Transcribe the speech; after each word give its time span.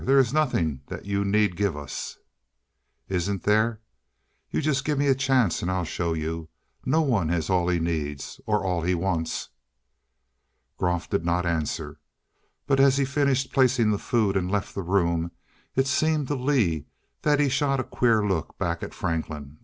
There 0.03 0.17
is 0.17 0.33
nothing 0.33 0.81
that 0.87 1.05
you 1.05 1.23
need 1.23 1.55
give 1.55 1.77
us." 1.77 2.17
"Isn't 3.07 3.43
there? 3.43 3.81
You 4.49 4.59
just 4.59 4.83
give 4.83 4.97
me 4.97 5.05
a 5.05 5.13
chance 5.13 5.61
and 5.61 5.69
I'll 5.69 5.85
show 5.85 6.13
you. 6.13 6.49
No 6.83 7.01
one 7.03 7.29
has 7.29 7.51
all 7.51 7.67
he 7.67 7.77
needs 7.79 8.41
or 8.47 8.65
all 8.65 8.81
he 8.81 8.95
wants." 8.95 9.49
Groff 10.77 11.07
did 11.07 11.23
not 11.23 11.45
answer. 11.45 11.99
But 12.65 12.79
as 12.79 12.97
he 12.97 13.05
finished 13.05 13.53
placing 13.53 13.91
the 13.91 13.99
food, 13.99 14.35
and 14.35 14.49
left 14.49 14.73
the 14.73 14.81
room, 14.81 15.33
it 15.75 15.85
seemed 15.85 16.29
to 16.29 16.35
Lee 16.35 16.87
that 17.21 17.39
he 17.39 17.47
shot 17.47 17.79
a 17.79 17.83
queer 17.83 18.25
look 18.27 18.57
back 18.57 18.81
at 18.81 18.95
Franklin. 18.95 19.59